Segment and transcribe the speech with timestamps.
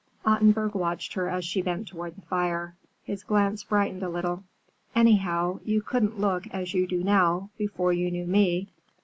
[0.25, 2.75] Ottenburg watched her as she bent toward the fire.
[3.03, 4.43] His glance brightened a little.
[4.95, 8.69] "Anyhow, you couldn't look as you do now, before you knew me.